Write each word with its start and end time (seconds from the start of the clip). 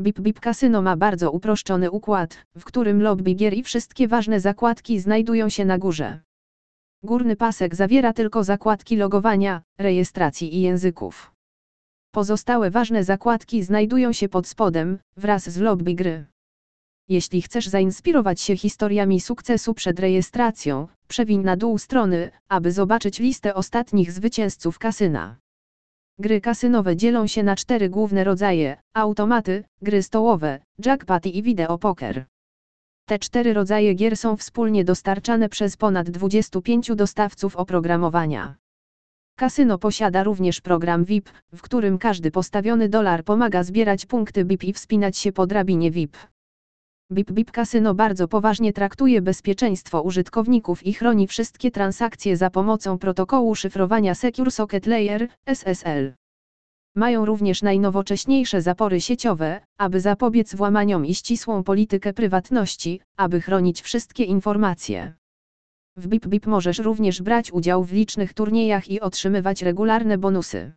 Bip 0.00 0.20
Bip 0.20 0.40
Casino 0.40 0.82
ma 0.82 0.96
bardzo 0.96 1.30
uproszczony 1.30 1.90
układ, 1.90 2.46
w 2.56 2.64
którym 2.64 3.02
lobby 3.02 3.34
gier 3.34 3.54
i 3.54 3.62
wszystkie 3.62 4.08
ważne 4.08 4.40
zakładki 4.40 5.00
znajdują 5.00 5.48
się 5.48 5.64
na 5.64 5.78
górze. 5.78 6.20
Górny 7.02 7.36
pasek 7.36 7.74
zawiera 7.74 8.12
tylko 8.12 8.44
zakładki 8.44 8.96
logowania, 8.96 9.62
rejestracji 9.78 10.56
i 10.56 10.60
języków. 10.60 11.32
Pozostałe 12.10 12.70
ważne 12.70 13.04
zakładki 13.04 13.62
znajdują 13.62 14.12
się 14.12 14.28
pod 14.28 14.46
spodem, 14.46 14.98
wraz 15.16 15.50
z 15.50 15.60
lobby 15.60 15.94
gry. 15.94 16.26
Jeśli 17.08 17.42
chcesz 17.42 17.68
zainspirować 17.68 18.40
się 18.40 18.56
historiami 18.56 19.20
sukcesu 19.20 19.74
przed 19.74 20.00
rejestracją, 20.00 20.88
przewiń 21.08 21.40
na 21.40 21.56
dół 21.56 21.78
strony, 21.78 22.30
aby 22.48 22.72
zobaczyć 22.72 23.18
listę 23.18 23.54
ostatnich 23.54 24.12
zwycięzców 24.12 24.78
kasyna. 24.78 25.36
Gry 26.20 26.40
kasynowe 26.40 26.96
dzielą 26.96 27.26
się 27.26 27.42
na 27.42 27.56
cztery 27.56 27.88
główne 27.88 28.24
rodzaje: 28.24 28.76
automaty, 28.94 29.64
gry 29.82 30.02
stołowe, 30.02 30.60
jackpoty 30.84 31.28
i 31.28 31.42
wideopoker. 31.42 32.24
Te 33.08 33.18
cztery 33.18 33.52
rodzaje 33.52 33.94
gier 33.94 34.16
są 34.16 34.36
wspólnie 34.36 34.84
dostarczane 34.84 35.48
przez 35.48 35.76
ponad 35.76 36.10
25 36.10 36.90
dostawców 36.94 37.56
oprogramowania. 37.56 38.56
Kasyno 39.36 39.78
posiada 39.78 40.22
również 40.22 40.60
program 40.60 41.04
VIP, 41.04 41.30
w 41.52 41.62
którym 41.62 41.98
każdy 41.98 42.30
postawiony 42.30 42.88
dolar 42.88 43.24
pomaga 43.24 43.62
zbierać 43.62 44.06
punkty 44.06 44.44
BIP 44.44 44.64
i 44.64 44.72
wspinać 44.72 45.18
się 45.18 45.32
po 45.32 45.46
drabinie 45.46 45.90
VIP. 45.90 46.16
BIP 47.10 47.32
BIP 47.32 47.50
Kasyno 47.50 47.94
bardzo 47.94 48.28
poważnie 48.28 48.72
traktuje 48.72 49.22
bezpieczeństwo 49.22 50.02
użytkowników 50.02 50.86
i 50.86 50.94
chroni 50.94 51.26
wszystkie 51.26 51.70
transakcje 51.70 52.36
za 52.36 52.50
pomocą 52.50 52.98
protokołu 52.98 53.54
szyfrowania 53.54 54.14
Secure 54.14 54.50
Socket 54.50 54.86
Layer 54.86 55.28
SSL. 55.46 56.14
Mają 56.96 57.24
również 57.24 57.62
najnowocześniejsze 57.62 58.62
zapory 58.62 59.00
sieciowe, 59.00 59.60
aby 59.78 60.00
zapobiec 60.00 60.54
włamaniom 60.54 61.06
i 61.06 61.14
ścisłą 61.14 61.64
politykę 61.64 62.12
prywatności, 62.12 63.00
aby 63.16 63.40
chronić 63.40 63.82
wszystkie 63.82 64.24
informacje. 64.24 65.14
W 65.96 66.06
BIP 66.06 66.26
BIP 66.26 66.46
możesz 66.46 66.78
również 66.78 67.22
brać 67.22 67.52
udział 67.52 67.84
w 67.84 67.92
licznych 67.92 68.34
turniejach 68.34 68.88
i 68.88 69.00
otrzymywać 69.00 69.62
regularne 69.62 70.18
bonusy. 70.18 70.72